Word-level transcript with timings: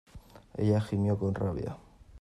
ella 0.55 0.81
gimió 0.81 1.15
con 1.19 1.35
rabia: 1.35 1.77